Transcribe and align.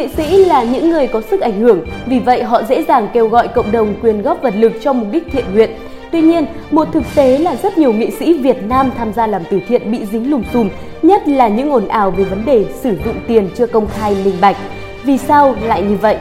Nghệ 0.00 0.08
sĩ 0.16 0.44
là 0.44 0.62
những 0.62 0.90
người 0.90 1.06
có 1.06 1.20
sức 1.20 1.40
ảnh 1.40 1.60
hưởng, 1.60 1.86
vì 2.06 2.18
vậy 2.18 2.42
họ 2.42 2.62
dễ 2.62 2.82
dàng 2.82 3.08
kêu 3.12 3.28
gọi 3.28 3.48
cộng 3.48 3.72
đồng 3.72 3.94
quyên 4.00 4.22
góp 4.22 4.42
vật 4.42 4.54
lực 4.56 4.72
cho 4.82 4.92
mục 4.92 5.08
đích 5.12 5.26
thiện 5.32 5.44
nguyện. 5.54 5.70
Tuy 6.12 6.20
nhiên, 6.20 6.46
một 6.70 6.88
thực 6.92 7.02
tế 7.14 7.38
là 7.38 7.56
rất 7.62 7.78
nhiều 7.78 7.92
nghệ 7.92 8.10
sĩ 8.10 8.38
Việt 8.38 8.62
Nam 8.62 8.90
tham 8.98 9.12
gia 9.12 9.26
làm 9.26 9.42
từ 9.50 9.60
thiện 9.68 9.92
bị 9.92 9.98
dính 10.12 10.30
lùm 10.30 10.42
xùm, 10.52 10.68
nhất 11.02 11.28
là 11.28 11.48
những 11.48 11.70
ồn 11.72 11.88
ào 11.88 12.10
về 12.10 12.24
vấn 12.24 12.44
đề 12.44 12.64
sử 12.80 12.96
dụng 13.04 13.14
tiền 13.26 13.48
chưa 13.56 13.66
công 13.66 13.86
khai 13.86 14.16
minh 14.24 14.34
bạch. 14.40 14.56
Vì 15.04 15.18
sao 15.18 15.54
lại 15.64 15.82
như 15.82 15.96
vậy? 15.96 16.16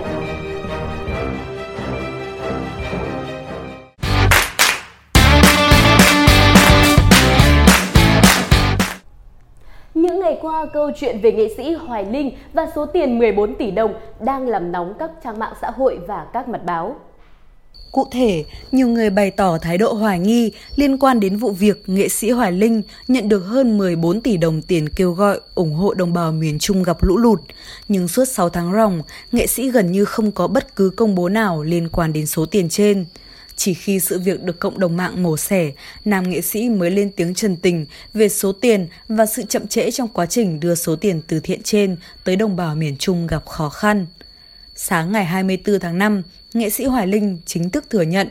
Qua, 10.42 10.66
câu 10.74 10.92
chuyện 10.96 11.20
về 11.21 11.32
nghệ 11.32 11.54
sĩ 11.57 11.74
Hoài 11.74 12.06
Linh 12.06 12.32
và 12.54 12.68
số 12.75 12.86
tiền 12.86 13.20
14 13.20 13.56
tỷ 13.56 13.71
đồng 13.71 13.93
đang 14.20 14.47
làm 14.47 14.71
nóng 14.71 14.93
các 15.00 15.11
trang 15.24 15.39
mạng 15.39 15.54
xã 15.61 15.71
hội 15.71 16.00
và 16.07 16.25
các 16.34 16.50
mặt 16.50 16.61
báo. 16.66 16.96
Cụ 17.92 18.07
thể, 18.11 18.46
nhiều 18.71 18.88
người 18.88 19.10
bày 19.10 19.32
tỏ 19.32 19.57
thái 19.57 19.78
độ 19.78 19.94
hoài 19.94 20.20
nghi 20.20 20.52
liên 20.75 20.97
quan 20.97 21.20
đến 21.20 21.38
vụ 21.38 21.52
việc 21.52 21.83
nghệ 21.88 22.10
sĩ 22.10 22.30
Hoài 22.30 22.52
Linh 22.52 22.82
nhận 23.07 23.30
được 23.30 23.39
hơn 23.39 23.78
14 23.78 24.21
tỷ 24.21 24.38
đồng 24.38 24.61
tiền 24.61 24.89
kêu 24.89 25.11
gọi 25.11 25.39
ủng 25.56 25.74
hộ 25.74 25.94
đồng 25.94 26.14
bào 26.14 26.32
miền 26.32 26.60
Trung 26.60 26.83
gặp 26.83 26.97
lũ 27.04 27.18
lụt. 27.18 27.39
Nhưng 27.88 28.08
suốt 28.08 28.25
6 28.25 28.50
tháng 28.50 28.74
ròng, 28.74 29.02
nghệ 29.32 29.47
sĩ 29.47 29.71
gần 29.71 29.92
như 29.92 30.06
không 30.06 30.32
có 30.32 30.47
bất 30.47 30.75
cứ 30.75 30.89
công 30.89 31.16
bố 31.16 31.30
nào 31.30 31.64
liên 31.64 31.89
quan 31.92 32.14
đến 32.14 32.25
số 32.25 32.45
tiền 32.45 32.69
trên. 32.69 33.06
Chỉ 33.59 33.73
khi 33.73 33.99
sự 33.99 34.19
việc 34.19 34.44
được 34.44 34.59
cộng 34.59 34.80
đồng 34.80 34.97
mạng 34.97 35.23
mổ 35.23 35.38
xẻ, 35.38 35.72
nam 36.05 36.30
nghệ 36.30 36.41
sĩ 36.41 36.69
mới 36.69 36.91
lên 36.91 37.11
tiếng 37.16 37.33
trần 37.33 37.55
tình 37.55 37.85
về 38.13 38.30
số 38.30 38.52
tiền 38.52 38.88
và 39.08 39.25
sự 39.25 39.44
chậm 39.49 39.67
trễ 39.67 39.91
trong 39.91 40.08
quá 40.08 40.25
trình 40.25 40.59
đưa 40.59 40.75
số 40.75 40.95
tiền 40.95 41.22
từ 41.27 41.39
thiện 41.39 41.63
trên 41.63 41.95
tới 42.23 42.35
đồng 42.35 42.55
bào 42.55 42.75
miền 42.75 42.95
Trung 42.99 43.27
gặp 43.27 43.45
khó 43.45 43.69
khăn. 43.69 44.05
Sáng 44.75 45.11
ngày 45.11 45.25
24 45.25 45.79
tháng 45.79 45.97
5, 45.97 46.21
nghệ 46.53 46.69
sĩ 46.69 46.85
Hoài 46.85 47.07
Linh 47.07 47.38
chính 47.45 47.69
thức 47.69 47.89
thừa 47.89 48.01
nhận. 48.01 48.27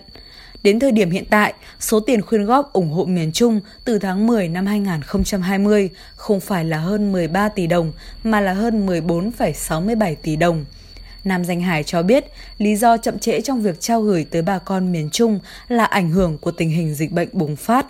Đến 0.62 0.78
thời 0.78 0.92
điểm 0.92 1.10
hiện 1.10 1.24
tại, 1.30 1.54
số 1.80 2.00
tiền 2.00 2.22
khuyên 2.22 2.44
góp 2.44 2.72
ủng 2.72 2.90
hộ 2.90 3.04
miền 3.04 3.32
Trung 3.32 3.60
từ 3.84 3.98
tháng 3.98 4.26
10 4.26 4.48
năm 4.48 4.66
2020 4.66 5.90
không 6.16 6.40
phải 6.40 6.64
là 6.64 6.78
hơn 6.78 7.12
13 7.12 7.48
tỷ 7.48 7.66
đồng 7.66 7.92
mà 8.24 8.40
là 8.40 8.52
hơn 8.52 8.86
14,67 8.86 10.14
tỷ 10.22 10.36
đồng. 10.36 10.64
Nam 11.24 11.44
Danh 11.44 11.60
Hải 11.60 11.84
cho 11.84 12.02
biết 12.02 12.24
lý 12.58 12.76
do 12.76 12.96
chậm 12.96 13.18
trễ 13.18 13.40
trong 13.40 13.62
việc 13.62 13.80
trao 13.80 14.02
gửi 14.02 14.26
tới 14.30 14.42
bà 14.42 14.58
con 14.58 14.92
miền 14.92 15.10
Trung 15.12 15.40
là 15.68 15.84
ảnh 15.84 16.10
hưởng 16.10 16.38
của 16.38 16.50
tình 16.50 16.70
hình 16.70 16.94
dịch 16.94 17.12
bệnh 17.12 17.28
bùng 17.32 17.56
phát. 17.56 17.86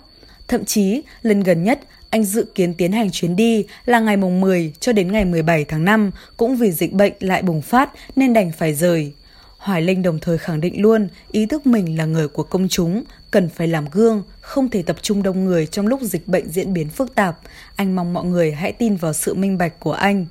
Thậm 0.48 0.64
chí, 0.64 1.02
lần 1.22 1.40
gần 1.40 1.64
nhất, 1.64 1.80
anh 2.10 2.24
dự 2.24 2.46
kiến 2.54 2.74
tiến 2.74 2.92
hành 2.92 3.10
chuyến 3.10 3.36
đi 3.36 3.64
là 3.84 4.00
ngày 4.00 4.16
mùng 4.16 4.40
10 4.40 4.72
cho 4.80 4.92
đến 4.92 5.12
ngày 5.12 5.24
17 5.24 5.64
tháng 5.64 5.84
5, 5.84 6.10
cũng 6.36 6.56
vì 6.56 6.70
dịch 6.70 6.92
bệnh 6.92 7.12
lại 7.20 7.42
bùng 7.42 7.62
phát 7.62 7.90
nên 8.16 8.32
đành 8.32 8.52
phải 8.52 8.74
rời. 8.74 9.12
Hoài 9.58 9.82
Linh 9.82 10.02
đồng 10.02 10.18
thời 10.18 10.38
khẳng 10.38 10.60
định 10.60 10.82
luôn 10.82 11.08
ý 11.32 11.46
thức 11.46 11.66
mình 11.66 11.98
là 11.98 12.04
người 12.04 12.28
của 12.28 12.42
công 12.42 12.68
chúng, 12.68 13.04
cần 13.30 13.48
phải 13.48 13.68
làm 13.68 13.84
gương, 13.92 14.22
không 14.40 14.68
thể 14.68 14.82
tập 14.82 14.96
trung 15.02 15.22
đông 15.22 15.44
người 15.44 15.66
trong 15.66 15.86
lúc 15.86 16.00
dịch 16.02 16.28
bệnh 16.28 16.48
diễn 16.48 16.72
biến 16.72 16.88
phức 16.88 17.14
tạp. 17.14 17.38
Anh 17.76 17.96
mong 17.96 18.12
mọi 18.12 18.24
người 18.24 18.52
hãy 18.52 18.72
tin 18.72 18.96
vào 18.96 19.12
sự 19.12 19.34
minh 19.34 19.58
bạch 19.58 19.80
của 19.80 19.92
anh. 19.92 20.26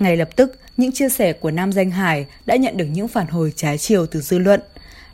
Ngay 0.00 0.16
lập 0.16 0.36
tức, 0.36 0.52
những 0.76 0.92
chia 0.92 1.08
sẻ 1.08 1.32
của 1.32 1.50
Nam 1.50 1.72
Danh 1.72 1.90
Hải 1.90 2.26
đã 2.46 2.56
nhận 2.56 2.76
được 2.76 2.84
những 2.84 3.08
phản 3.08 3.26
hồi 3.26 3.52
trái 3.56 3.78
chiều 3.78 4.06
từ 4.06 4.20
dư 4.20 4.38
luận. 4.38 4.60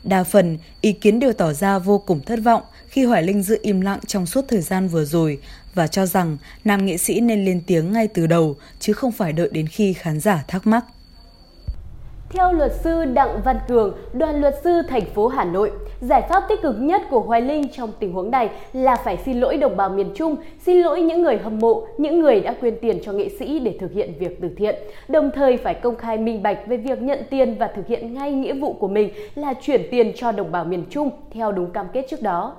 Đa 0.03 0.23
phần, 0.23 0.57
ý 0.81 0.91
kiến 0.91 1.19
đều 1.19 1.33
tỏ 1.33 1.53
ra 1.53 1.79
vô 1.79 1.97
cùng 1.99 2.19
thất 2.21 2.39
vọng 2.43 2.61
khi 2.87 3.05
Hoài 3.05 3.23
Linh 3.23 3.43
giữ 3.43 3.59
im 3.61 3.81
lặng 3.81 3.99
trong 4.07 4.25
suốt 4.25 4.45
thời 4.47 4.61
gian 4.61 4.87
vừa 4.87 5.05
rồi 5.05 5.39
và 5.73 5.87
cho 5.87 6.05
rằng 6.05 6.37
nam 6.65 6.85
nghệ 6.85 6.97
sĩ 6.97 7.19
nên 7.19 7.45
lên 7.45 7.61
tiếng 7.67 7.91
ngay 7.91 8.07
từ 8.07 8.27
đầu 8.27 8.55
chứ 8.79 8.93
không 8.93 9.11
phải 9.11 9.33
đợi 9.33 9.49
đến 9.51 9.67
khi 9.67 9.93
khán 9.93 10.19
giả 10.19 10.43
thắc 10.47 10.67
mắc. 10.67 10.85
Theo 12.29 12.53
luật 12.53 12.71
sư 12.83 13.05
Đặng 13.05 13.41
Văn 13.43 13.59
Cường, 13.67 13.97
đoàn 14.13 14.41
luật 14.41 14.55
sư 14.63 14.81
thành 14.89 15.13
phố 15.15 15.27
Hà 15.27 15.43
Nội, 15.43 15.71
giải 16.01 16.21
pháp 16.29 16.43
tích 16.49 16.61
cực 16.61 16.75
nhất 16.79 17.01
của 17.09 17.19
Hoài 17.19 17.41
Linh 17.41 17.63
trong 17.77 17.91
tình 17.99 18.13
huống 18.13 18.31
này 18.31 18.49
là 18.73 18.95
phải 18.95 19.17
xin 19.25 19.39
lỗi 19.39 19.57
đồng 19.57 19.77
bào 19.77 19.89
miền 19.89 20.11
Trung, 20.15 20.35
xin 20.65 20.77
lỗi 20.77 21.01
những 21.01 21.21
người 21.21 21.37
hâm 21.37 21.59
mộ, 21.59 21.87
những 21.97 22.19
người 22.19 22.39
đã 22.39 22.55
quyên 22.59 22.77
tiền 22.81 22.99
cho 23.05 23.11
nghệ 23.11 23.29
sĩ 23.39 23.59
để 23.59 23.77
thực 23.79 23.91
hiện 23.91 24.13
việc 24.19 24.41
từ 24.41 24.49
thiện, 24.57 24.75
đồng 25.07 25.31
thời 25.35 25.57
phải 25.57 25.73
công 25.73 25.95
khai 25.95 26.17
minh 26.17 26.43
bạch 26.43 26.57
về 26.67 26.77
việc 26.77 27.01
nhận 27.01 27.19
tiền 27.29 27.57
và 27.57 27.69
thực 27.75 27.87
hiện 27.87 28.13
ngay 28.13 28.31
nghĩa 28.31 28.53
vụ 28.53 28.73
của 28.73 28.87
mình 28.87 29.09
là 29.35 29.53
chuyển 29.61 29.87
tiền 29.91 30.11
cho 30.15 30.31
đồng 30.31 30.51
bào 30.51 30.65
miền 30.65 30.85
Trung 30.89 31.09
theo 31.33 31.51
đúng 31.51 31.71
cam 31.71 31.85
kết 31.93 32.05
trước 32.09 32.21
đó. 32.21 32.55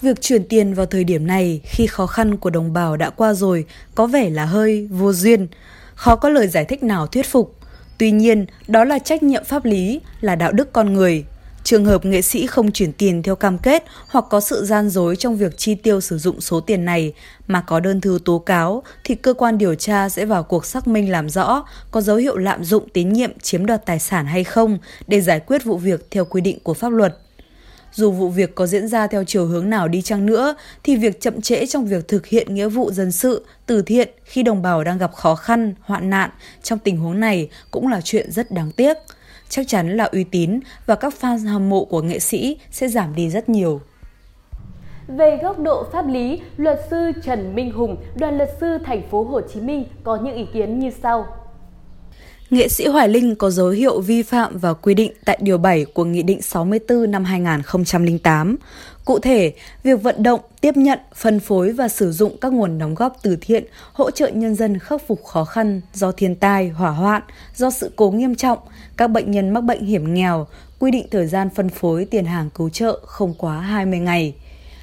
Việc 0.00 0.20
chuyển 0.20 0.48
tiền 0.48 0.74
vào 0.74 0.86
thời 0.86 1.04
điểm 1.04 1.26
này 1.26 1.60
khi 1.64 1.86
khó 1.86 2.06
khăn 2.06 2.36
của 2.36 2.50
đồng 2.50 2.72
bào 2.72 2.96
đã 2.96 3.10
qua 3.10 3.32
rồi 3.32 3.64
có 3.94 4.06
vẻ 4.06 4.30
là 4.30 4.44
hơi 4.44 4.88
vô 4.90 5.12
duyên, 5.12 5.46
khó 5.94 6.16
có 6.16 6.28
lời 6.28 6.46
giải 6.46 6.64
thích 6.64 6.82
nào 6.82 7.06
thuyết 7.06 7.26
phục. 7.26 7.54
Tuy 7.98 8.10
nhiên, 8.10 8.46
đó 8.68 8.84
là 8.84 8.98
trách 8.98 9.22
nhiệm 9.22 9.44
pháp 9.44 9.64
lý, 9.64 10.00
là 10.20 10.34
đạo 10.34 10.52
đức 10.52 10.72
con 10.72 10.92
người. 10.92 11.24
Trường 11.64 11.84
hợp 11.84 12.04
nghệ 12.04 12.22
sĩ 12.22 12.46
không 12.46 12.72
chuyển 12.72 12.92
tiền 12.92 13.22
theo 13.22 13.36
cam 13.36 13.58
kết 13.58 13.84
hoặc 14.08 14.24
có 14.30 14.40
sự 14.40 14.64
gian 14.64 14.88
dối 14.88 15.16
trong 15.16 15.36
việc 15.36 15.56
chi 15.56 15.74
tiêu 15.74 16.00
sử 16.00 16.18
dụng 16.18 16.40
số 16.40 16.60
tiền 16.60 16.84
này 16.84 17.12
mà 17.46 17.60
có 17.60 17.80
đơn 17.80 18.00
thư 18.00 18.18
tố 18.24 18.38
cáo 18.38 18.82
thì 19.04 19.14
cơ 19.14 19.34
quan 19.34 19.58
điều 19.58 19.74
tra 19.74 20.08
sẽ 20.08 20.24
vào 20.24 20.42
cuộc 20.42 20.66
xác 20.66 20.88
minh 20.88 21.10
làm 21.10 21.28
rõ 21.28 21.66
có 21.90 22.00
dấu 22.00 22.16
hiệu 22.16 22.36
lạm 22.36 22.64
dụng 22.64 22.88
tín 22.88 23.12
nhiệm 23.12 23.38
chiếm 23.38 23.66
đoạt 23.66 23.86
tài 23.86 23.98
sản 23.98 24.26
hay 24.26 24.44
không 24.44 24.78
để 25.06 25.20
giải 25.20 25.40
quyết 25.40 25.64
vụ 25.64 25.78
việc 25.78 26.06
theo 26.10 26.24
quy 26.24 26.40
định 26.40 26.58
của 26.62 26.74
pháp 26.74 26.92
luật. 26.92 27.18
Dù 27.92 28.10
vụ 28.10 28.28
việc 28.28 28.54
có 28.54 28.66
diễn 28.66 28.88
ra 28.88 29.06
theo 29.06 29.24
chiều 29.24 29.46
hướng 29.46 29.70
nào 29.70 29.88
đi 29.88 30.02
chăng 30.02 30.26
nữa, 30.26 30.54
thì 30.82 30.96
việc 30.96 31.20
chậm 31.20 31.40
trễ 31.40 31.66
trong 31.66 31.86
việc 31.86 32.08
thực 32.08 32.26
hiện 32.26 32.54
nghĩa 32.54 32.68
vụ 32.68 32.90
dân 32.92 33.12
sự, 33.12 33.46
từ 33.66 33.82
thiện 33.82 34.08
khi 34.24 34.42
đồng 34.42 34.62
bào 34.62 34.84
đang 34.84 34.98
gặp 34.98 35.14
khó 35.14 35.34
khăn, 35.34 35.74
hoạn 35.80 36.10
nạn 36.10 36.30
trong 36.62 36.78
tình 36.78 36.96
huống 36.96 37.20
này 37.20 37.48
cũng 37.70 37.88
là 37.88 38.00
chuyện 38.00 38.32
rất 38.32 38.50
đáng 38.50 38.70
tiếc. 38.70 38.96
Chắc 39.48 39.68
chắn 39.68 39.96
là 39.96 40.04
uy 40.04 40.24
tín 40.24 40.60
và 40.86 40.94
các 40.94 41.14
fan 41.20 41.48
hâm 41.48 41.70
mộ 41.70 41.84
của 41.84 42.02
nghệ 42.02 42.18
sĩ 42.18 42.58
sẽ 42.70 42.88
giảm 42.88 43.14
đi 43.14 43.30
rất 43.30 43.48
nhiều. 43.48 43.80
Về 45.08 45.38
góc 45.42 45.58
độ 45.58 45.84
pháp 45.92 46.06
lý, 46.08 46.40
luật 46.56 46.80
sư 46.90 47.12
Trần 47.22 47.54
Minh 47.54 47.70
Hùng, 47.70 47.96
đoàn 48.16 48.38
luật 48.38 48.50
sư 48.60 48.78
thành 48.84 49.02
phố 49.10 49.24
Hồ 49.24 49.40
Chí 49.40 49.60
Minh 49.60 49.84
có 50.04 50.16
những 50.16 50.34
ý 50.34 50.46
kiến 50.52 50.78
như 50.78 50.90
sau 51.02 51.26
nghệ 52.50 52.68
sĩ 52.68 52.86
Hoài 52.86 53.08
Linh 53.08 53.36
có 53.36 53.50
dấu 53.50 53.68
hiệu 53.68 54.00
vi 54.00 54.22
phạm 54.22 54.58
và 54.58 54.74
quy 54.74 54.94
định 54.94 55.12
tại 55.24 55.38
Điều 55.42 55.58
7 55.58 55.84
của 55.84 56.04
Nghị 56.04 56.22
định 56.22 56.42
64 56.42 57.10
năm 57.10 57.24
2008. 57.24 58.56
Cụ 59.04 59.18
thể, 59.18 59.52
việc 59.82 60.02
vận 60.02 60.22
động, 60.22 60.40
tiếp 60.60 60.76
nhận, 60.76 60.98
phân 61.14 61.40
phối 61.40 61.72
và 61.72 61.88
sử 61.88 62.12
dụng 62.12 62.36
các 62.40 62.52
nguồn 62.52 62.78
đóng 62.78 62.94
góp 62.94 63.16
từ 63.22 63.36
thiện 63.40 63.64
hỗ 63.92 64.10
trợ 64.10 64.28
nhân 64.28 64.54
dân 64.54 64.78
khắc 64.78 65.02
phục 65.06 65.24
khó 65.24 65.44
khăn 65.44 65.80
do 65.94 66.12
thiên 66.12 66.36
tai, 66.36 66.68
hỏa 66.68 66.90
hoạn, 66.90 67.22
do 67.56 67.70
sự 67.70 67.90
cố 67.96 68.10
nghiêm 68.10 68.34
trọng, 68.34 68.58
các 68.96 69.08
bệnh 69.08 69.30
nhân 69.30 69.50
mắc 69.50 69.60
bệnh 69.60 69.84
hiểm 69.84 70.14
nghèo, 70.14 70.46
quy 70.78 70.90
định 70.90 71.06
thời 71.10 71.26
gian 71.26 71.48
phân 71.54 71.68
phối 71.68 72.04
tiền 72.04 72.24
hàng 72.24 72.50
cứu 72.50 72.70
trợ 72.70 73.00
không 73.06 73.34
quá 73.34 73.60
20 73.60 73.98
ngày. 73.98 74.34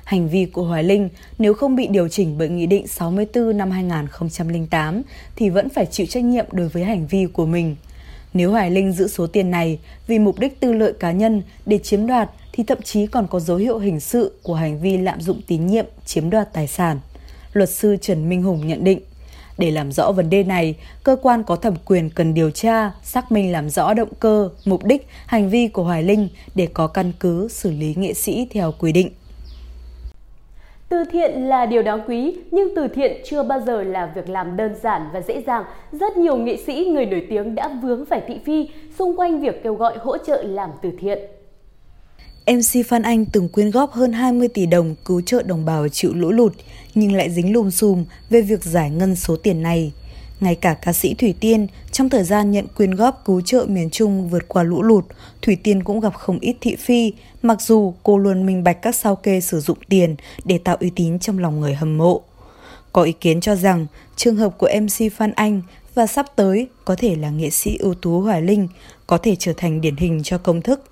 Hành 0.03 0.29
vi 0.29 0.45
của 0.45 0.63
Hoài 0.63 0.83
Linh 0.83 1.09
nếu 1.39 1.53
không 1.53 1.75
bị 1.75 1.87
điều 1.87 2.07
chỉnh 2.07 2.37
bởi 2.37 2.49
Nghị 2.49 2.65
định 2.65 2.87
64 2.87 3.57
năm 3.57 3.71
2008 3.71 5.01
thì 5.35 5.49
vẫn 5.49 5.69
phải 5.69 5.85
chịu 5.85 6.05
trách 6.05 6.23
nhiệm 6.23 6.45
đối 6.51 6.67
với 6.67 6.83
hành 6.83 7.07
vi 7.07 7.25
của 7.33 7.45
mình. 7.45 7.75
Nếu 8.33 8.51
Hoài 8.51 8.71
Linh 8.71 8.91
giữ 8.91 9.07
số 9.07 9.27
tiền 9.27 9.51
này 9.51 9.79
vì 10.07 10.19
mục 10.19 10.39
đích 10.39 10.59
tư 10.59 10.73
lợi 10.73 10.93
cá 10.99 11.11
nhân 11.11 11.41
để 11.65 11.77
chiếm 11.77 12.07
đoạt 12.07 12.29
thì 12.53 12.63
thậm 12.63 12.81
chí 12.81 13.07
còn 13.07 13.27
có 13.27 13.39
dấu 13.39 13.57
hiệu 13.57 13.77
hình 13.77 13.99
sự 13.99 14.39
của 14.43 14.55
hành 14.55 14.79
vi 14.79 14.97
lạm 14.97 15.21
dụng 15.21 15.41
tín 15.47 15.67
nhiệm 15.67 15.85
chiếm 16.05 16.29
đoạt 16.29 16.53
tài 16.53 16.67
sản. 16.67 16.99
Luật 17.53 17.69
sư 17.69 17.97
Trần 18.01 18.29
Minh 18.29 18.43
Hùng 18.43 18.67
nhận 18.67 18.83
định, 18.83 18.99
để 19.57 19.71
làm 19.71 19.91
rõ 19.91 20.11
vấn 20.11 20.29
đề 20.29 20.43
này, 20.43 20.75
cơ 21.03 21.15
quan 21.21 21.43
có 21.43 21.55
thẩm 21.55 21.75
quyền 21.85 22.09
cần 22.09 22.33
điều 22.33 22.51
tra, 22.51 22.91
xác 23.03 23.31
minh 23.31 23.51
làm 23.51 23.69
rõ 23.69 23.93
động 23.93 24.09
cơ, 24.19 24.49
mục 24.65 24.83
đích, 24.83 25.07
hành 25.25 25.49
vi 25.49 25.67
của 25.67 25.83
Hoài 25.83 26.03
Linh 26.03 26.27
để 26.55 26.67
có 26.73 26.87
căn 26.87 27.11
cứ 27.19 27.47
xử 27.47 27.71
lý 27.71 27.95
nghệ 27.97 28.13
sĩ 28.13 28.47
theo 28.51 28.73
quy 28.79 28.91
định. 28.91 29.09
Từ 30.91 31.03
thiện 31.11 31.31
là 31.47 31.65
điều 31.65 31.81
đáng 31.81 32.01
quý, 32.07 32.35
nhưng 32.51 32.75
từ 32.75 32.87
thiện 32.87 33.21
chưa 33.25 33.43
bao 33.43 33.61
giờ 33.65 33.83
là 33.83 34.11
việc 34.15 34.29
làm 34.29 34.57
đơn 34.57 34.75
giản 34.83 35.01
và 35.13 35.21
dễ 35.21 35.43
dàng. 35.47 35.63
Rất 35.91 36.17
nhiều 36.17 36.37
nghệ 36.37 36.57
sĩ, 36.67 36.85
người 36.85 37.05
nổi 37.05 37.25
tiếng 37.29 37.55
đã 37.55 37.79
vướng 37.83 38.05
phải 38.05 38.21
thị 38.27 38.39
phi 38.45 38.69
xung 38.99 39.17
quanh 39.17 39.41
việc 39.41 39.63
kêu 39.63 39.75
gọi 39.75 39.97
hỗ 39.97 40.17
trợ 40.17 40.43
làm 40.43 40.69
từ 40.81 40.91
thiện. 40.99 41.19
MC 42.47 42.87
Phan 42.87 43.01
Anh 43.01 43.25
từng 43.25 43.49
quyên 43.49 43.71
góp 43.71 43.91
hơn 43.91 44.13
20 44.13 44.47
tỷ 44.47 44.65
đồng 44.65 44.95
cứu 45.05 45.21
trợ 45.21 45.43
đồng 45.43 45.65
bào 45.65 45.87
chịu 45.87 46.13
lũ 46.13 46.31
lụt, 46.31 46.53
nhưng 46.95 47.13
lại 47.15 47.29
dính 47.29 47.53
lùm 47.53 47.69
xùm 47.69 48.05
về 48.29 48.41
việc 48.41 48.63
giải 48.63 48.89
ngân 48.89 49.15
số 49.15 49.35
tiền 49.35 49.61
này. 49.61 49.91
Ngay 50.41 50.55
cả 50.55 50.73
ca 50.73 50.93
sĩ 50.93 51.13
Thủy 51.13 51.33
Tiên, 51.39 51.67
trong 51.91 52.09
thời 52.09 52.23
gian 52.23 52.51
nhận 52.51 52.67
quyên 52.67 52.91
góp 52.91 53.21
cứu 53.25 53.41
trợ 53.41 53.65
miền 53.69 53.89
Trung 53.89 54.29
vượt 54.29 54.47
qua 54.47 54.63
lũ 54.63 54.81
lụt, 54.83 55.05
Thủy 55.41 55.57
Tiên 55.63 55.83
cũng 55.83 55.99
gặp 55.99 56.13
không 56.15 56.39
ít 56.39 56.55
thị 56.61 56.75
phi, 56.75 57.13
mặc 57.41 57.61
dù 57.61 57.93
cô 58.03 58.17
luôn 58.17 58.45
minh 58.45 58.63
bạch 58.63 58.81
các 58.81 58.95
sao 58.95 59.15
kê 59.15 59.41
sử 59.41 59.59
dụng 59.59 59.77
tiền 59.89 60.15
để 60.45 60.57
tạo 60.57 60.77
uy 60.79 60.89
tín 60.95 61.19
trong 61.19 61.39
lòng 61.39 61.59
người 61.59 61.73
hâm 61.73 61.97
mộ. 61.97 62.21
Có 62.93 63.03
ý 63.03 63.11
kiến 63.11 63.41
cho 63.41 63.55
rằng 63.55 63.87
trường 64.15 64.35
hợp 64.35 64.57
của 64.57 64.69
MC 64.81 65.13
Phan 65.13 65.31
Anh 65.31 65.61
và 65.95 66.07
sắp 66.07 66.25
tới 66.35 66.67
có 66.85 66.95
thể 66.95 67.15
là 67.15 67.29
nghệ 67.29 67.49
sĩ 67.49 67.77
ưu 67.77 67.93
tú 67.93 68.21
Hoài 68.21 68.41
Linh 68.41 68.67
có 69.07 69.17
thể 69.17 69.35
trở 69.39 69.53
thành 69.57 69.81
điển 69.81 69.95
hình 69.95 70.21
cho 70.23 70.37
công 70.37 70.61
thức. 70.61 70.83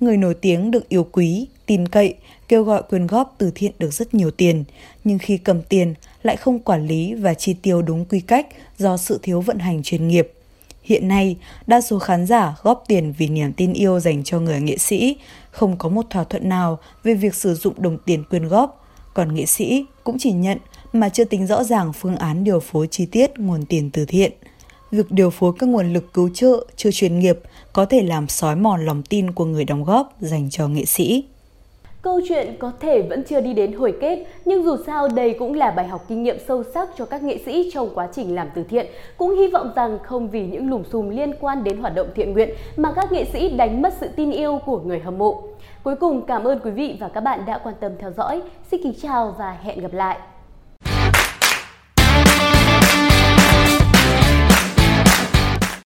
Người 0.00 0.16
nổi 0.16 0.34
tiếng 0.34 0.70
được 0.70 0.88
yêu 0.88 1.06
quý, 1.12 1.46
tin 1.66 1.88
cậy, 1.88 2.14
kêu 2.48 2.64
gọi 2.64 2.82
quyên 2.82 3.06
góp 3.06 3.34
từ 3.38 3.50
thiện 3.54 3.72
được 3.78 3.92
rất 3.92 4.14
nhiều 4.14 4.30
tiền, 4.30 4.64
nhưng 5.04 5.18
khi 5.18 5.38
cầm 5.38 5.62
tiền 5.62 5.94
lại 6.24 6.36
không 6.36 6.58
quản 6.58 6.86
lý 6.86 7.14
và 7.14 7.34
chi 7.34 7.54
tiêu 7.62 7.82
đúng 7.82 8.04
quy 8.04 8.20
cách 8.20 8.46
do 8.78 8.96
sự 8.96 9.18
thiếu 9.22 9.40
vận 9.40 9.58
hành 9.58 9.82
chuyên 9.82 10.08
nghiệp. 10.08 10.32
Hiện 10.82 11.08
nay, 11.08 11.36
đa 11.66 11.80
số 11.80 11.98
khán 11.98 12.26
giả 12.26 12.54
góp 12.62 12.84
tiền 12.88 13.14
vì 13.18 13.28
niềm 13.28 13.52
tin 13.52 13.72
yêu 13.72 14.00
dành 14.00 14.24
cho 14.24 14.40
người 14.40 14.60
nghệ 14.60 14.78
sĩ, 14.78 15.16
không 15.50 15.76
có 15.76 15.88
một 15.88 16.06
thỏa 16.10 16.24
thuận 16.24 16.48
nào 16.48 16.78
về 17.02 17.14
việc 17.14 17.34
sử 17.34 17.54
dụng 17.54 17.74
đồng 17.82 17.98
tiền 17.98 18.24
quyên 18.30 18.48
góp, 18.48 18.86
còn 19.14 19.34
nghệ 19.34 19.46
sĩ 19.46 19.84
cũng 20.04 20.16
chỉ 20.18 20.32
nhận 20.32 20.58
mà 20.92 21.08
chưa 21.08 21.24
tính 21.24 21.46
rõ 21.46 21.64
ràng 21.64 21.92
phương 21.92 22.16
án 22.16 22.44
điều 22.44 22.60
phối 22.60 22.88
chi 22.90 23.06
tiết 23.06 23.38
nguồn 23.38 23.64
tiền 23.66 23.90
từ 23.90 24.04
thiện. 24.04 24.32
Việc 24.90 25.10
điều 25.10 25.30
phối 25.30 25.52
các 25.58 25.68
nguồn 25.68 25.92
lực 25.92 26.12
cứu 26.14 26.30
trợ 26.34 26.66
chưa 26.76 26.90
chuyên 26.90 27.18
nghiệp 27.18 27.40
có 27.72 27.84
thể 27.84 28.02
làm 28.02 28.28
sói 28.28 28.56
mòn 28.56 28.86
lòng 28.86 29.02
tin 29.02 29.30
của 29.30 29.44
người 29.44 29.64
đóng 29.64 29.84
góp 29.84 30.16
dành 30.20 30.50
cho 30.50 30.68
nghệ 30.68 30.84
sĩ. 30.84 31.24
Câu 32.04 32.20
chuyện 32.28 32.54
có 32.58 32.72
thể 32.80 33.02
vẫn 33.02 33.24
chưa 33.24 33.40
đi 33.40 33.52
đến 33.52 33.72
hồi 33.72 33.94
kết, 34.00 34.26
nhưng 34.44 34.64
dù 34.64 34.76
sao 34.86 35.08
đây 35.08 35.36
cũng 35.38 35.54
là 35.54 35.70
bài 35.70 35.88
học 35.88 36.04
kinh 36.08 36.22
nghiệm 36.22 36.36
sâu 36.48 36.62
sắc 36.74 36.88
cho 36.96 37.04
các 37.04 37.22
nghệ 37.22 37.38
sĩ 37.38 37.70
trong 37.74 37.88
quá 37.94 38.08
trình 38.12 38.34
làm 38.34 38.48
từ 38.54 38.64
thiện. 38.64 38.86
Cũng 39.16 39.36
hy 39.36 39.46
vọng 39.46 39.72
rằng 39.76 39.98
không 40.02 40.28
vì 40.28 40.46
những 40.46 40.70
lùm 40.70 40.82
xùm 40.82 41.08
liên 41.08 41.32
quan 41.40 41.64
đến 41.64 41.78
hoạt 41.78 41.94
động 41.94 42.08
thiện 42.14 42.32
nguyện 42.32 42.50
mà 42.76 42.92
các 42.92 43.12
nghệ 43.12 43.24
sĩ 43.24 43.48
đánh 43.48 43.82
mất 43.82 43.92
sự 44.00 44.08
tin 44.16 44.30
yêu 44.30 44.60
của 44.66 44.80
người 44.80 45.00
hâm 45.00 45.18
mộ. 45.18 45.42
Cuối 45.82 45.96
cùng 45.96 46.22
cảm 46.22 46.44
ơn 46.44 46.58
quý 46.64 46.70
vị 46.70 46.96
và 47.00 47.08
các 47.08 47.20
bạn 47.20 47.40
đã 47.46 47.58
quan 47.58 47.74
tâm 47.80 47.92
theo 47.98 48.10
dõi. 48.16 48.42
Xin 48.70 48.80
kính 48.82 48.94
chào 49.02 49.34
và 49.38 49.58
hẹn 49.62 49.80
gặp 49.80 49.92
lại. 49.92 50.18